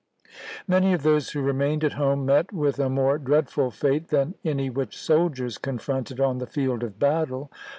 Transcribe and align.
Many 0.67 0.93
of 0.93 1.03
those 1.03 1.29
who 1.29 1.43
remained 1.43 1.83
at 1.83 1.93
home 1.93 2.25
met 2.25 2.51
with 2.51 2.79
a 2.79 2.89
more 2.89 3.19
dreadful 3.19 3.69
fate 3.69 4.07
than 4.07 4.33
any 4.43 4.67
which 4.67 4.97
soldiers 4.97 5.59
con 5.59 5.77
fronted 5.77 6.19
on 6.19 6.39
the 6.39 6.47
field 6.47 6.81
of 6.81 6.97
battle. 6.97 7.51